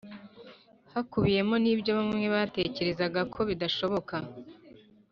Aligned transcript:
hakubiyemo 0.93 1.55
n’ibyo 1.63 1.91
bamwe 1.99 2.25
batekerezaga 2.35 3.21
ko 3.33 3.39
bidashoboka 3.49 4.15